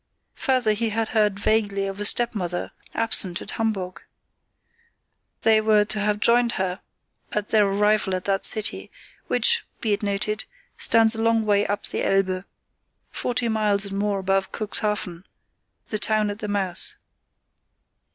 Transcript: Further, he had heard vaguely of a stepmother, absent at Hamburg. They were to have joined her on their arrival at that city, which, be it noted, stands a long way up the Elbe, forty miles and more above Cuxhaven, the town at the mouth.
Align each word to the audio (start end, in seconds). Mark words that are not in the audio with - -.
Further, 0.33 0.73
he 0.73 0.89
had 0.89 1.09
heard 1.09 1.39
vaguely 1.39 1.85
of 1.85 1.99
a 1.99 2.05
stepmother, 2.05 2.71
absent 2.95 3.39
at 3.39 3.51
Hamburg. 3.51 4.01
They 5.43 5.61
were 5.61 5.85
to 5.85 5.99
have 5.99 6.19
joined 6.19 6.53
her 6.53 6.81
on 7.35 7.45
their 7.49 7.67
arrival 7.67 8.15
at 8.15 8.25
that 8.25 8.43
city, 8.43 8.89
which, 9.27 9.63
be 9.79 9.93
it 9.93 10.01
noted, 10.01 10.45
stands 10.75 11.13
a 11.13 11.21
long 11.21 11.45
way 11.45 11.67
up 11.67 11.85
the 11.85 12.03
Elbe, 12.03 12.45
forty 13.11 13.47
miles 13.47 13.85
and 13.85 13.99
more 13.99 14.17
above 14.17 14.51
Cuxhaven, 14.51 15.23
the 15.89 15.99
town 15.99 16.31
at 16.31 16.39
the 16.39 16.47
mouth. 16.47 16.95